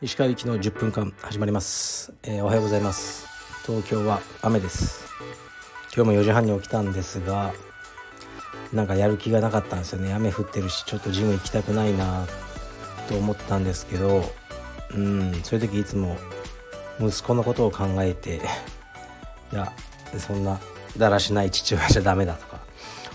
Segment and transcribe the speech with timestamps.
[0.00, 3.26] 石川行きの10分間始まります、えー、おはようございます。
[3.66, 5.04] 東京は雨です。
[5.94, 7.52] 今日も4時半に起きたんですが
[8.72, 10.14] なんかやる気がなかったんですよね。
[10.14, 12.26] 雨降ってるしちょっとジム行きたくないな
[13.06, 14.24] と思ったんですけど
[14.94, 16.16] うんそういう時いつも
[17.00, 18.40] 息子のことを考えて
[19.52, 19.70] いや
[20.16, 20.58] そんな
[20.96, 22.53] だらしない父親じゃダメだとか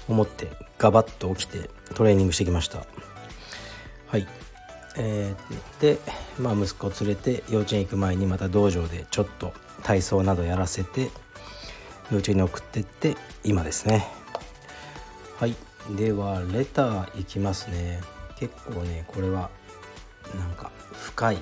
[0.09, 2.85] 思ってガバッと起きてトレーニングしてきました。
[4.07, 4.27] はい。
[4.97, 5.99] えー、で、
[6.39, 9.53] まあ、息子を連れて幼稚園行く前にまた道場でちょっと
[9.83, 11.09] 体操などやらせて
[12.11, 14.07] 幼稚園に送ってって今ですね。
[15.37, 15.55] はい。
[15.95, 18.01] ではレターいきますね。
[18.37, 19.49] 結構ねこれは
[20.37, 21.37] なんか深い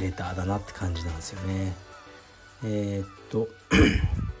[0.00, 1.74] レターだなって感じなんですよね。
[2.64, 3.48] えー、っと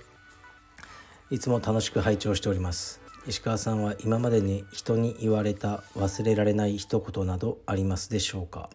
[1.30, 3.07] いつも楽しく拝聴しております。
[3.28, 8.70] 石川さんは今までに人に言われた忘れられない一言などありますでしょうか？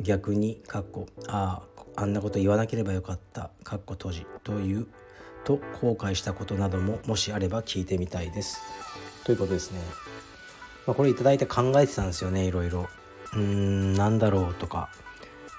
[0.00, 4.88] 逆にかっこあああんなこと言わなければよかったかっこ閉じという
[5.44, 8.60] と後悔したことなどももしあれば聞いてみたいです。
[9.24, 9.78] ということですね、
[10.84, 12.88] まあ、これ頂いて考えてたんですよねいろいろ。
[13.34, 14.90] うーんなんだろうとか。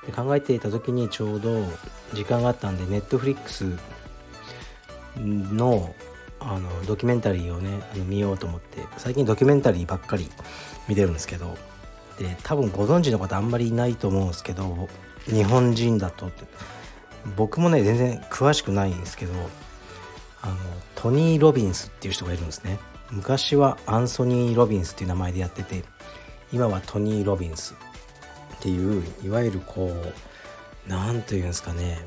[0.05, 1.63] で考えていた時にちょうど
[2.13, 3.77] 時間があったんでネットフリックス
[5.17, 5.93] の
[6.39, 10.29] あのドキュメンタリーをねあの見ようと思って最近ドキュメンタリーばっかり
[10.87, 11.57] 見てるんですけど
[12.19, 14.87] で多分ご存知の方あんまりいないと思うんですけど
[15.25, 16.29] 日本人だと
[17.35, 19.33] 僕もね全然詳しくないんですけど
[20.41, 20.55] あの
[20.95, 22.79] トニー・ロビンスっていう人がいるんですね。
[23.11, 25.83] 昔はアンソニー・ロビンスっていう名前でやってて
[26.51, 27.73] 今はトニー・ロビンス
[28.55, 30.13] っていういわゆるこう
[30.89, 31.99] 何というんですかね、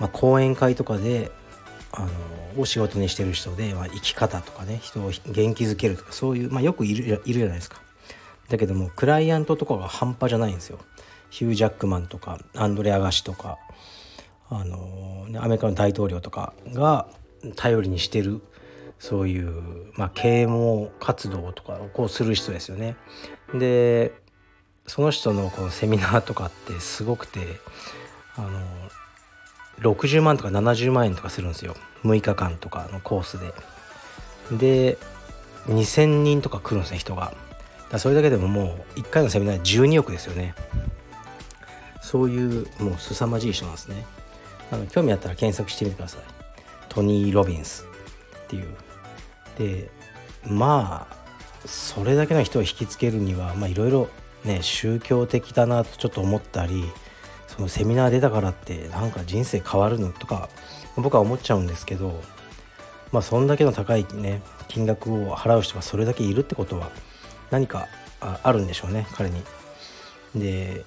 [0.00, 1.30] まあ、講演会とかで
[1.96, 2.00] あ
[2.56, 7.80] のを仕事にしてる人で、まあ、生き方とかね人を元気づけるとかそういう、まあ、よくいるいるじゃないですか
[8.48, 10.78] だけどもクライアントとかが半端じゃないんですよ
[11.30, 13.58] ヒュー・ジャックマンとかアンドレ・アガシとか
[14.48, 17.08] あのアメリカの大統領とかが
[17.56, 18.42] 頼りにしてる
[18.98, 22.96] そういう、まあ、啓蒙活動とかをこうする人ですよね。
[23.54, 24.12] で
[24.86, 27.40] その人のこのセミナーとかってすごくて
[28.36, 28.60] あの
[29.80, 31.76] 60万とか70万円とかするんですよ。
[32.04, 33.52] 6日間とかのコースで。
[34.58, 34.98] で
[35.66, 37.34] 2000人とか来るんですね人が。
[37.90, 40.54] だそれだけでももう1回のセミナー12億ですよね。
[42.00, 44.04] そういうもう凄まじい人なんですね。
[44.70, 46.20] あの興味あったら検索してみてください。
[46.88, 47.84] トニー・ロビンス
[48.44, 48.66] っていう。
[49.58, 49.90] で
[50.44, 51.16] まあ
[51.66, 54.08] それだけの人を引きつけるにはまあいろいろ
[54.44, 56.84] ね宗教的だなとちょっと思ったり
[57.56, 60.48] そのセミナー出たからってなんか人生変わるのとか
[60.96, 62.20] 僕は思っちゃうんですけど
[63.12, 66.90] まあそんだけの高いね金額を払う人がそれだけいるってことは
[67.50, 67.88] 何か
[68.20, 69.42] あるんでしょうね彼に。
[70.34, 70.84] で、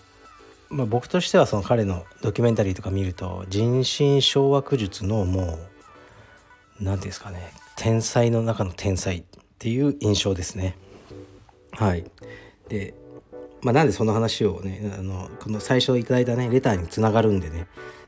[0.69, 9.23] まあ、僕としてはその彼のドキュメンタリーとか見ると人心掌握術のもう何て言うんですかね天才の中の天才っ
[9.57, 10.77] ていう印象ですね。
[11.71, 12.05] はい、
[12.67, 12.93] で
[13.61, 17.67] まあ、なんでその話をねあのこの最初いただいたねレターにつながるんでね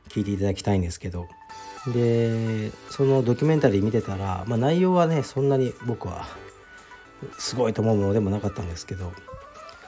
[0.10, 1.28] 聞いていただきたいんですけど。
[1.88, 6.28] でそのドキュメンタリー見てたら、まあ、内容はねそんなに僕は
[7.40, 9.12] すごいと思うものでもなかったんですけど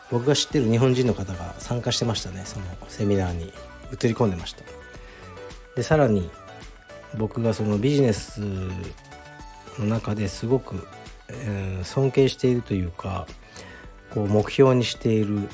[0.09, 3.53] 僕が知ってる日本人の方が参加してましたねそのセミナーに
[3.91, 4.63] 映り込んでました。
[5.75, 6.29] でさらに
[7.17, 8.41] 僕がそのビジネス
[9.77, 10.87] の中ですごく、
[11.29, 13.27] えー、尊敬しているというか
[14.13, 15.49] こう目標にしている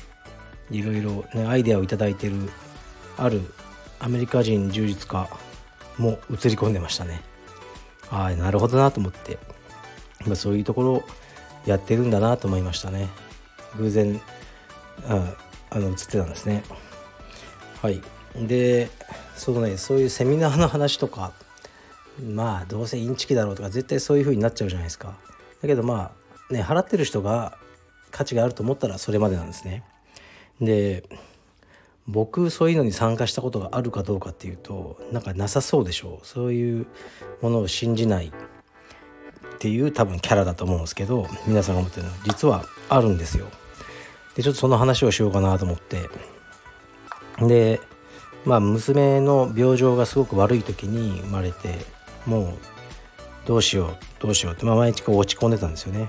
[0.70, 2.34] いろいろ、ね、アイデアを頂いてる
[3.16, 3.40] ある
[3.98, 5.28] アメリカ人充実家
[5.98, 7.22] も映り込んでましたね。
[8.10, 9.38] ああなるほどなと思って、
[10.26, 11.02] まあ、そういうところ
[11.66, 13.08] やってるんだなと思いましたね。
[13.78, 14.20] 偶然
[15.06, 15.34] あ
[15.70, 16.62] あの映ってたんですね。
[17.82, 18.00] はい
[18.36, 18.90] で
[19.36, 21.32] そうねそういうセミナーの話とか
[22.22, 25.14] まあどうせインチキだろうとか絶対そういう風になっちゃうじゃないですか。
[25.62, 26.12] だけどま
[26.50, 27.58] あね払ってる人が
[28.10, 29.82] 価値があると思ったらそれまでなんですね。
[30.60, 31.04] で
[32.06, 36.86] 僕そういうのに参加したことがあるかどうかっていうとなんかなさそうでしょうそういう
[37.40, 38.32] ものを信じないっ
[39.58, 43.46] ていう多分キャラだと思うんですけど皆さんが思ってるのは実はあるんですよ。
[44.34, 46.08] でちょっとその話をしようかなと思って
[47.46, 47.80] で
[48.44, 51.78] まあ娘の病状がすごく悪い時に生まれて
[52.26, 52.58] もう
[53.46, 56.08] どうしようどうしようって、まあ、毎日こう落ち込んでたんですよね。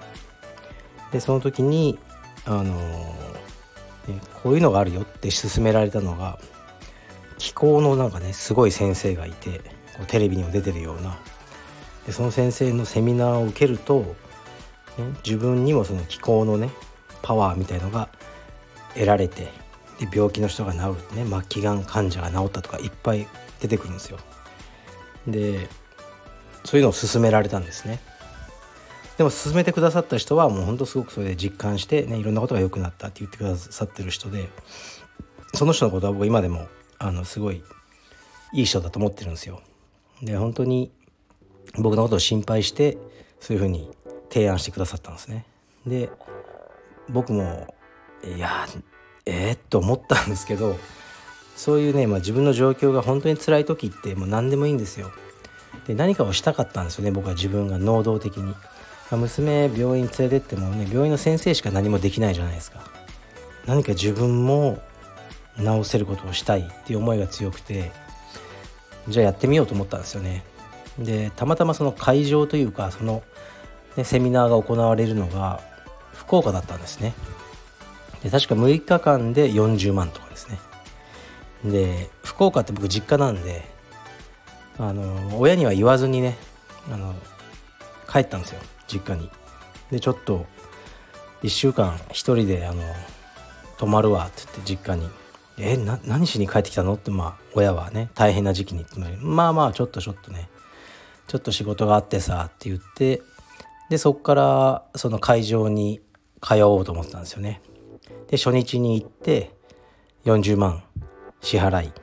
[1.11, 1.97] でその時に
[2.45, 2.79] あの
[4.43, 6.39] こういうのがあるよって勧められたのが
[7.37, 9.59] 気候のなんかねすごい先生がいて
[9.97, 11.17] こうテレビにも出てるような。
[12.05, 14.15] でその先生のセミナーを受けると
[14.97, 16.69] ね、自分にもその気候のね
[17.21, 18.09] パワーみたいのが
[18.93, 19.43] 得られて
[19.99, 21.23] で病気の人が治る。
[21.23, 23.27] ね末期がん患者が治ったとかいっぱい
[23.59, 24.17] 出てくるんですよ。
[25.27, 25.69] で
[26.63, 27.99] そういうのを勧められたんですね。
[29.21, 34.49] でも勧めてくださった人はもうほんとすごくそれで実感してねいろんなことが良くなったって言ってくださってる人で
[35.53, 37.63] その人のことは僕今でもあのすごい
[38.51, 39.61] いい人だと思ってるんですよ。
[40.23, 40.91] で本当に
[41.77, 42.97] 僕のことを心配して
[43.39, 43.91] そういうふうに
[44.31, 45.45] 提案してくださったんですね。
[45.85, 46.09] で
[47.07, 47.75] 僕も
[48.23, 48.65] いや
[49.27, 50.77] えー、っと思ったんですけど
[51.55, 55.11] そういうね、まあ、自分の状況が本当に辛い時ってもう何でもいいんですよ。
[55.85, 58.55] で何かをしたかったんですよね僕は自分が能動的に、
[59.17, 62.79] 娘病院連れてってもね病院の先生しか何もできないじゃないですか。
[63.65, 64.79] 何か自分も
[65.57, 67.91] 治せることをしたいっていう思いが強くて
[69.07, 70.43] じゃあやってみようと思ったんですよね。
[70.97, 73.23] でたまたまその会場というかその、
[73.95, 75.61] ね、セミナーが行われるのが
[76.13, 77.13] 福岡だったんですね。
[78.23, 80.59] で確か6日間で40万とかですね。
[81.65, 83.63] で福岡って僕実家なんで
[84.77, 86.37] あの親には言わずにね
[86.91, 87.13] あの
[88.11, 88.61] 帰ったんですよ。
[88.91, 89.29] 実家に。
[89.91, 90.45] でちょっと
[91.43, 92.81] 1週間1人であの
[93.77, 95.09] 泊まるわって言って実家に
[95.57, 98.83] 「えな何しに帰ってきたの?」ってまあ親はね大変な時期に。
[98.83, 100.49] ってまあまあちょっとちょっとね。
[101.31, 103.21] ちょっと仕事があってさって言って
[103.89, 106.01] でそっからその会場に
[106.41, 107.61] 通おうと思ってたんですよね。
[108.27, 109.51] で初日に行って
[110.25, 110.83] 40万
[111.39, 111.93] 支払い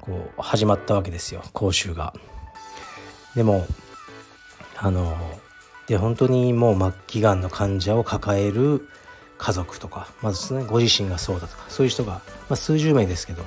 [0.00, 2.14] こう始まったわけですよ講習が。
[3.34, 3.66] でも
[4.78, 5.18] あの
[5.90, 8.88] で本当にもう末期がんの患者を抱える
[9.38, 12.20] 家族とかまずねご自身がそうだとかそういう人が、ま
[12.50, 13.42] あ、数十名ですけど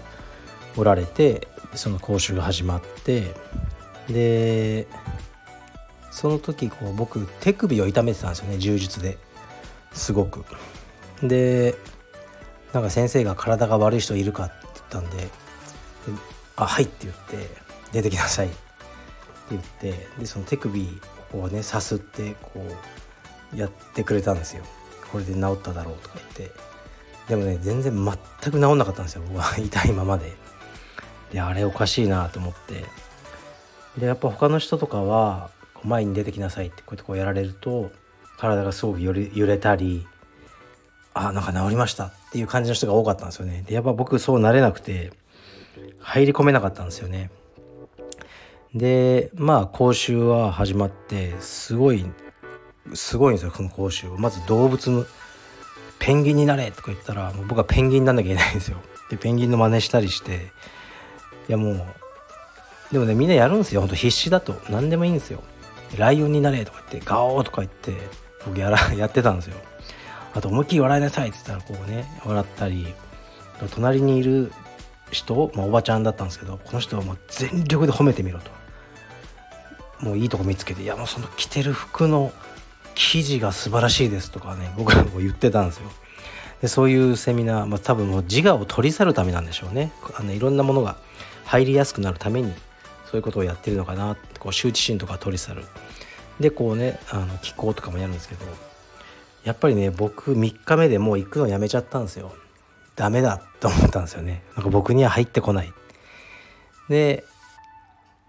[0.76, 3.34] おられてその講習が始まって
[4.10, 4.88] で
[6.12, 9.18] その時こう僕手首を痛めてたんですよね柔術で
[9.94, 10.44] すごく。
[11.22, 11.76] で
[12.74, 15.30] なんか先生が体が悪い人いるかって言ったんで
[16.58, 17.50] 「あはい」って言って
[17.94, 18.56] 「出てきなさい」って
[19.52, 21.00] 言ってでその手首
[21.40, 22.66] をねさすってこ
[23.54, 24.64] うやってくれたんですよ。
[25.12, 26.56] これで治っただろうとか言って。
[27.28, 29.24] でもね全然全く治んなかったんですよ。
[29.28, 30.34] 僕は 痛いままで。
[31.32, 32.86] であれおかしいなと思って。
[33.98, 35.52] でやっぱ他の人とかは
[35.84, 37.92] 前に出てきなさいってこうやってこうやられると
[38.38, 40.08] 体がすごく揺れ揺れたり
[41.14, 43.64] あなんか治りましたっていう感じの人が多かったんですよね。
[43.68, 45.12] でやっぱ僕そうなれなくて
[46.00, 47.30] 入り込めなかったんですよね。
[48.76, 52.06] でまあ講習は始まってすごい
[52.94, 55.06] すごいんですよその講習まず動物の
[56.00, 58.78] ペンギンになれとか言ったらもう僕はペンギンになんなきゃいけないんですよ。
[59.10, 60.52] でペンギンの真似したりして
[61.48, 61.86] いやもう
[62.92, 63.82] でもねみんなやるんですよ。
[63.82, 64.56] ほんと必死だと。
[64.70, 65.42] 何でもいいんですよ。
[65.98, 67.94] ライオンになれとか言ってガオーとか言って
[68.46, 69.56] 僕やら やってたんですよ。
[70.34, 72.92] あと思いっきり笑いなさいって言ったらこうね笑ったり
[73.72, 74.52] 隣にいる
[75.12, 78.63] 人、まあ、おばちゃんだったんですけどこの人はもう全力で褒めてみろと。
[80.04, 82.32] もういいとこ見つけていやもうその着てる服の
[82.96, 85.90] 生地が素晴らしいですとかね僕らも言ってたんですよ。
[86.62, 89.92] でそういうセミナー、まあ、多分もう自我を取り去るためなんでしょうね。
[90.16, 90.98] あのいろんなものが
[91.46, 92.54] 入りやすくなるために
[93.06, 95.64] そういうことをやってるのかなこう羞恥心とか取り去る。
[96.40, 98.46] でこうねあの気候とかもやるんですけど
[99.44, 102.34] やっぱりね僕3日目でもう行くのやめちゃったんですよ。
[102.96, 104.44] ダメだと思ったんですよね。
[104.56, 105.74] なんか僕には入ってこない。
[106.90, 107.24] で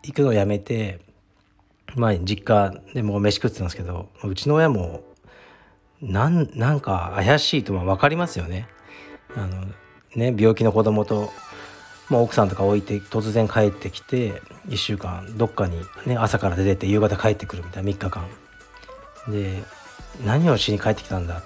[0.03, 1.01] 行くのやめて
[1.97, 5.03] まあ実家でも飯食ってたんですけどうちの親も
[6.03, 8.69] なんなんか怪しいと分かりますよね。
[9.37, 9.67] あの
[10.15, 11.31] ね病気の子供と
[12.11, 18.29] まあ、奥さんとか置いて突然帰ってきて1週間どっかに、ね、朝から出てって夕方帰ってくるみたいな3日間。
[19.29, 19.63] で
[20.25, 21.43] 何をしに帰ってきたんだっ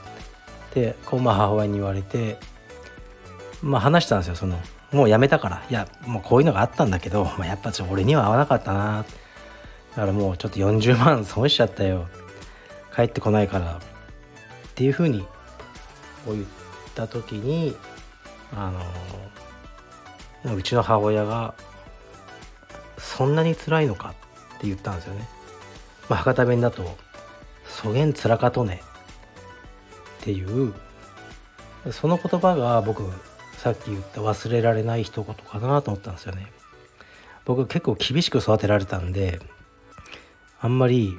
[0.72, 2.38] てこうまあ母親に言われて
[3.62, 4.58] まあ話したんですよその
[4.92, 5.62] もうやめたから。
[5.70, 9.02] いやもうこういうのがあったんだけど、まあ、やっぱちょ俺には合わなかったな。
[9.02, 9.04] だ
[9.98, 12.06] からもうちょっと40万損しちゃったよ
[12.94, 13.78] 帰ってこないからっ
[14.76, 15.22] ていうふうに
[16.24, 16.46] こう言っ
[16.94, 17.74] た時に
[18.52, 18.72] あ
[20.44, 21.52] のうちの母親が
[22.96, 24.10] 「そんなに辛いのか?」
[24.56, 25.28] って言ったんですよね。
[26.08, 26.96] まあ、博多弁だと
[27.66, 28.80] そげんつらかとね
[30.20, 30.72] っていう
[31.90, 33.02] その言葉が僕
[33.56, 36.52] さっき言った忘れられない一言かなと思ったんですよね
[37.44, 39.40] 僕結構厳しく育てられたんで
[40.60, 41.16] あんまり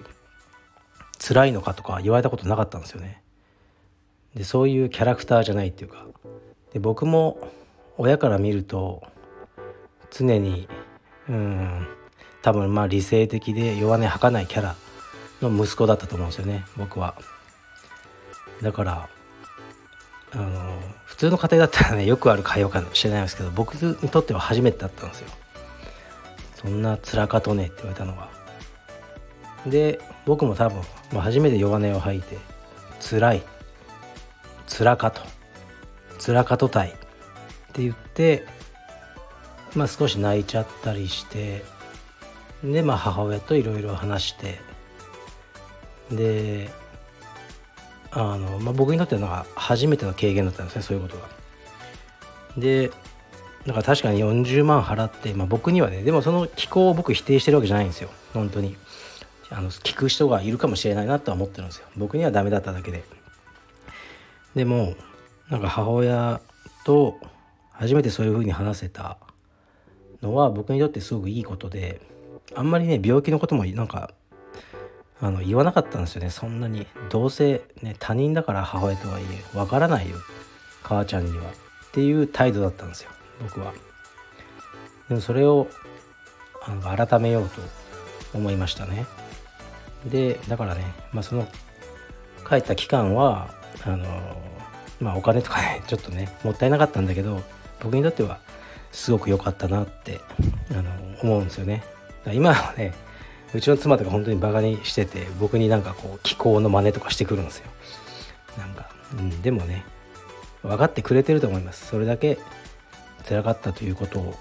[1.18, 3.22] 辛いのかとか言われたことなかったんですよね。
[4.36, 6.06] でそういうキャラクターじゃないっていうか。
[6.74, 7.40] で僕も
[7.98, 9.04] 親から見ると
[10.12, 10.68] 常に
[11.28, 11.88] うん
[12.42, 14.76] 多分まあ理性的で弱音吐かないキャラ
[15.42, 17.16] の息子だったと思うんですよね僕は。
[18.62, 19.10] だから
[20.32, 25.30] あの普通の家庭だったらねよくある会話かもしれないですけど僕にとっては初めてだったんですよ。
[26.56, 28.39] そんな辛かとねって言われたのが。
[29.66, 30.82] で僕も多分、
[31.14, 32.38] まあ、初めて弱音を吐いて
[33.00, 33.44] 辛い
[34.68, 35.22] 辛かと
[36.20, 36.92] 辛かとたいっ
[37.74, 38.46] て言って
[39.76, 41.64] まあ少し泣いちゃったりして
[42.64, 44.60] でまあ母親といろいろ話して
[46.12, 46.70] で
[48.12, 51.30] あの、まあ、僕にとっては初めての経験だったんですねそういうことが。
[52.58, 52.92] で
[53.66, 58.76] だから確かに40万払って、まあ、僕にはねでもその気候を僕否定してるわけじゃないんですよ本当に
[59.52, 61.88] あの聞く人がいるかもしれないなとは思ってるんですよ。
[61.98, 63.04] 僕にはダメだっただけで。
[64.56, 64.96] でも
[65.50, 66.42] なんか母親
[66.86, 67.18] と
[67.72, 69.18] 初めてそういう風に話せた
[70.22, 72.02] のは僕にとってすごくいいことで
[72.56, 74.14] あんまりね病気のこともなんか
[75.22, 76.30] あの言わなかったんですよね。
[76.30, 76.88] そんなに。
[77.10, 80.18] どうせね他人だから母親とはいえわからないよ。
[80.84, 81.44] 母ちゃんには。
[81.44, 83.10] っていう態度だったんですよ。
[83.42, 83.74] 僕は。
[85.10, 85.68] でもそれを
[86.64, 87.62] あの改めようと
[88.34, 89.08] 思いましたね。
[90.06, 91.48] でだからね、まあ、その
[92.48, 93.50] 帰った期間は
[93.86, 94.06] あの
[95.00, 97.42] まあお金とかね ちょっとねもったいなかったんだけど
[97.82, 98.40] 僕にとっては
[98.92, 100.20] すごく良かったなって
[100.72, 100.90] あの
[101.22, 101.84] 思うんですよね。
[102.32, 102.94] 今はね
[103.54, 107.66] うちの妻とか本当にバカにしてて僕になんかこう気候の真似とかしてくるんですよ。
[108.58, 109.84] なんか、うん、でもね
[110.62, 111.88] 分かってくれてると思います。
[111.88, 112.38] それだけ
[113.28, 114.36] 辛かったということを。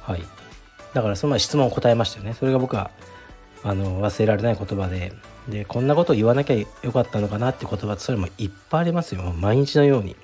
[0.00, 0.22] はい。
[0.94, 2.34] だからその質問を答えましたよね。
[2.34, 2.90] それが僕は
[3.64, 5.12] あの忘れられない言葉で。
[5.48, 9.22] でこんなこと言わなきゃよかったのかなって言葉それもいっぱいありますよ。
[9.36, 10.14] 毎日のように。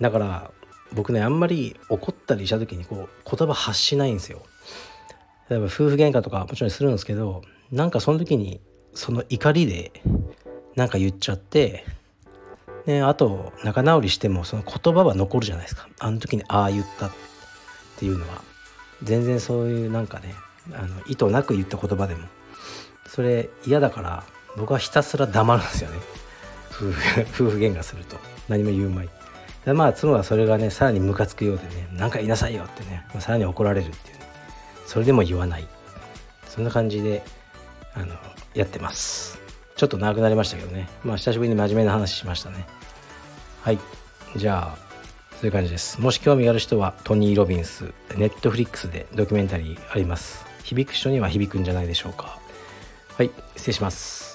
[0.00, 0.50] だから
[0.92, 4.42] 僕ねあんまり怒ったりした時にこう言葉発しないんですよ。
[5.50, 8.60] 例えば夫婦喧嘩とかもちろんするんですけどなんかその時に
[8.94, 9.92] その怒りで
[10.76, 11.84] なんか言っちゃって
[12.86, 15.88] ねあと仲直りしてもその言葉は残るじゃないですか。
[15.98, 17.10] あの時にああ言ったっ
[17.98, 18.42] ていうのは。
[19.02, 20.34] 全然そういうなんかね
[20.72, 22.26] あの意図なく言った言葉でも。
[23.06, 24.24] それ嫌だから
[24.56, 25.96] 僕はひたすら黙るんですよね。
[26.70, 28.16] 夫婦 夫婦喧嘩すると。
[28.48, 29.08] 何も言うまい。
[29.64, 34.28] でまあ妻はそれがねさらにムカつくようでね何か言いなさいよってねさらに怒られるっていう、ね、
[34.86, 35.66] それでも言わない。
[36.48, 37.22] そんな感じで
[37.94, 38.14] あの
[38.54, 39.38] やってます。
[39.76, 40.88] ちょっと長くなりましたけどね。
[41.04, 42.66] まあ久しぶりに真面目な話しましたね。
[43.62, 43.78] はい。
[44.36, 44.88] じゃあ
[45.38, 46.00] そういう感じです。
[46.00, 52.38] もし興味がある人はトニー・ロビンスネットフリックスでドキュメンタリーあります響く人には響くんじゃないでしょうか。
[53.16, 54.27] はい失礼します。